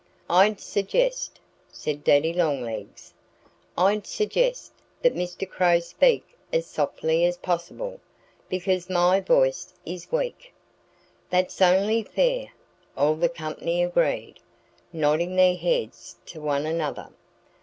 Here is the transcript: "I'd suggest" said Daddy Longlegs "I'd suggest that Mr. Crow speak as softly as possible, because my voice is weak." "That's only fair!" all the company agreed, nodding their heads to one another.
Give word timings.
"I'd 0.31 0.59
suggest" 0.59 1.39
said 1.71 2.03
Daddy 2.03 2.33
Longlegs 2.33 3.13
"I'd 3.77 4.07
suggest 4.07 4.73
that 5.03 5.13
Mr. 5.13 5.47
Crow 5.47 5.79
speak 5.79 6.23
as 6.51 6.65
softly 6.65 7.23
as 7.23 7.37
possible, 7.37 7.99
because 8.49 8.89
my 8.89 9.19
voice 9.21 9.75
is 9.85 10.11
weak." 10.11 10.53
"That's 11.29 11.61
only 11.61 12.01
fair!" 12.01 12.47
all 12.97 13.13
the 13.13 13.29
company 13.29 13.83
agreed, 13.83 14.39
nodding 14.91 15.35
their 15.35 15.55
heads 15.55 16.15
to 16.25 16.41
one 16.41 16.65
another. 16.65 17.09